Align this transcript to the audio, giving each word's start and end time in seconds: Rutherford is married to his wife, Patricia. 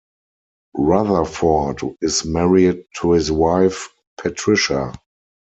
Rutherford 0.77 1.83
is 2.01 2.25
married 2.25 2.85
to 2.95 3.11
his 3.11 3.31
wife, 3.31 3.87
Patricia. 4.17 4.93